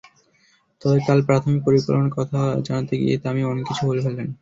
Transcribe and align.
তবে 0.81 0.97
কাল 1.07 1.19
প্রাথমিক 1.27 1.59
পরিকল্পনার 1.63 2.15
কথা 2.17 2.39
জানাতে 2.67 2.93
গিয়েই 2.99 3.21
তামিম 3.23 3.45
অনেক 3.49 3.65
কিছু 3.69 3.83
বলে 3.89 4.01
ফেললেন। 4.05 4.27